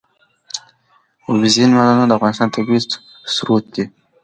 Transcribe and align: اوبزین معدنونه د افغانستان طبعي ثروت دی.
اوبزین 1.27 1.69
معدنونه 1.75 2.05
د 2.07 2.11
افغانستان 2.17 2.47
طبعي 2.55 2.79
ثروت 3.35 3.65
دی. 3.75 3.85